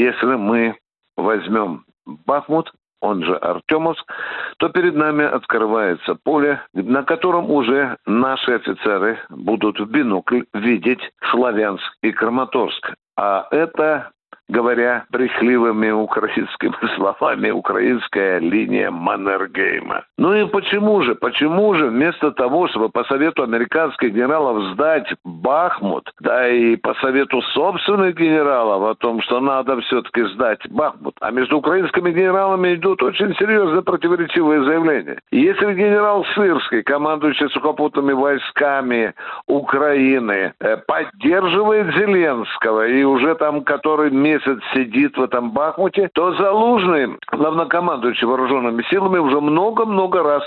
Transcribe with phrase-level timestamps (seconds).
[0.00, 0.78] Если мы
[1.18, 2.72] возьмем Бахмут,
[3.02, 4.10] он же Артемовск,
[4.56, 11.98] то перед нами открывается поле, на котором уже наши офицеры будут в бинокль видеть Славянск
[12.02, 12.94] и Краматорск.
[13.18, 14.12] А это
[14.50, 20.04] говоря брехливыми украинскими словами, украинская линия Маннергейма.
[20.18, 26.10] Ну и почему же, почему же вместо того, чтобы по совету американских генералов сдать Бахмут,
[26.20, 31.58] да и по совету собственных генералов о том, что надо все-таки сдать Бахмут, а между
[31.58, 35.18] украинскими генералами идут очень серьезные противоречивые заявления.
[35.30, 39.14] Если генерал Сырский, командующий сухопутными войсками
[39.46, 47.18] Украины, э, поддерживает Зеленского и уже там который месяц сидит в этом Бахмуте, то Залужный,
[47.30, 50.42] главнокомандующий вооруженными силами, уже много-много раз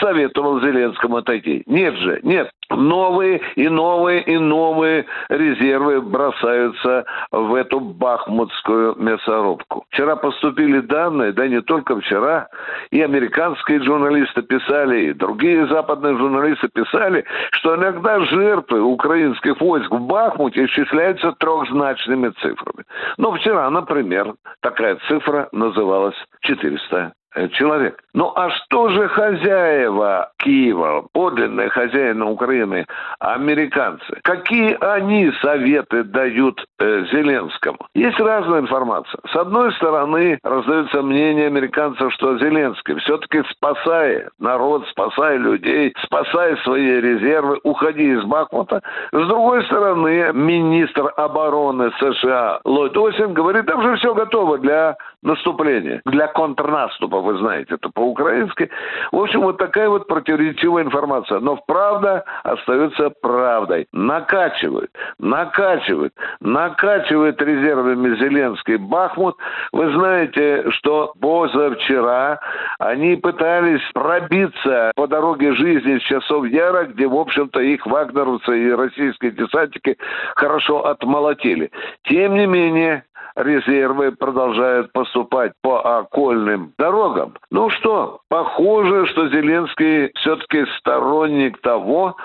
[0.00, 1.62] советовал Зеленскому отойти.
[1.66, 9.84] Нет же, нет новые и новые и новые резервы бросаются в эту бахмутскую мясорубку.
[9.90, 12.48] Вчера поступили данные, да не только вчера,
[12.90, 20.00] и американские журналисты писали, и другие западные журналисты писали, что иногда жертвы украинских войск в
[20.00, 22.84] Бахмуте исчисляются трехзначными цифрами.
[23.16, 28.02] Но вчера, например, такая цифра называлась 400 Э, человек.
[28.14, 32.86] Ну а что же хозяева Киева, подлинные хозяины Украины,
[33.20, 34.18] американцы?
[34.22, 37.78] Какие они советы дают э, Зеленскому?
[37.94, 39.20] Есть разная информация.
[39.30, 47.00] С одной стороны, раздается мнение американцев, что Зеленский все-таки спасая народ, спасая людей, спасая свои
[47.00, 48.82] резервы, уходи из Бахмута.
[49.12, 56.00] С другой стороны, министр обороны США Ллойд Осин говорит, там же все готово для наступления,
[56.04, 58.70] для контрнаступа, вы знаете, это по-украински.
[59.12, 61.40] В общем, вот такая вот противоречивая информация.
[61.40, 63.86] Но правда остается правдой.
[63.92, 69.36] Накачивают, накачивают, накачивает резервами Зеленский Бахмут.
[69.72, 72.40] Вы знаете, что позавчера
[72.78, 78.72] они пытались пробиться по дороге жизни с часов Яра, где, в общем-то, их вагнеровцы и
[78.72, 79.96] российские десантники
[80.36, 81.70] хорошо отмолотили.
[82.04, 83.04] Тем не менее,
[83.38, 87.34] резервы продолжают поступать по окольным дорогам.
[87.50, 92.16] Ну что, похоже, что Зеленский все-таки сторонник того,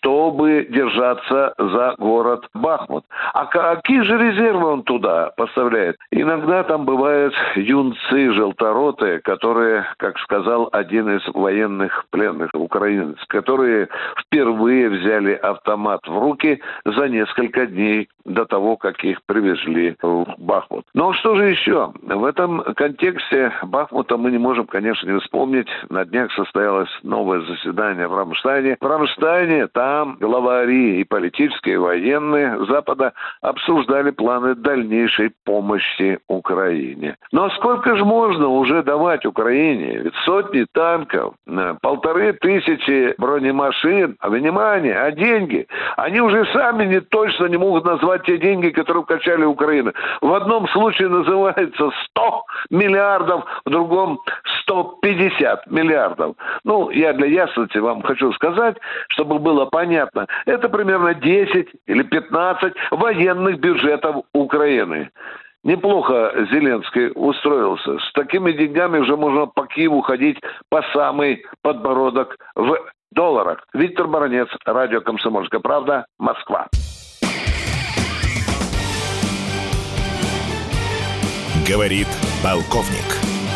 [0.00, 3.04] чтобы держаться за город Бахмут.
[3.34, 5.96] А какие же резервы он туда поставляет?
[6.10, 13.88] Иногда там бывают юнцы желторотые, которые, как сказал один из военных пленных украинец, которые
[14.18, 20.84] впервые взяли автомат в руки за несколько дней до того, как их привезли в Бахмут.
[20.94, 21.92] Но что же еще?
[22.02, 25.68] В этом контексте Бахмута мы не можем, конечно, не вспомнить.
[25.88, 28.76] На днях состоялось новое заседание в Рамштайне.
[28.80, 29.89] В Рамштайне там
[30.20, 37.16] главари и политические, и военные Запада обсуждали планы дальнейшей помощи Украине.
[37.32, 39.98] Но сколько же можно уже давать Украине?
[40.04, 44.16] Ведь сотни танков, э, полторы тысячи бронемашин.
[44.20, 45.66] А внимание, а деньги?
[45.96, 49.92] Они уже сами не точно не могут назвать те деньги, которые вкачали Украину.
[50.20, 54.20] В одном случае называется 100 миллиардов, в другом
[54.70, 56.36] 150 миллиардов.
[56.64, 58.76] Ну, я для ясности вам хочу сказать,
[59.08, 65.10] чтобы было понятно, это примерно 10 или 15 военных бюджетов Украины.
[65.64, 67.98] Неплохо Зеленский устроился.
[67.98, 72.78] С такими деньгами уже можно по Киеву ходить по самый подбородок в
[73.10, 73.66] долларах.
[73.74, 76.68] Виктор Баранец, радио «Комсомольская правда», Москва.
[81.68, 82.08] Говорит
[82.42, 83.39] полковник.